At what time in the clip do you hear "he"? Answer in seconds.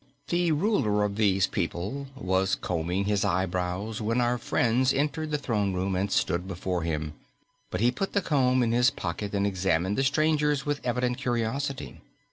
7.81-7.91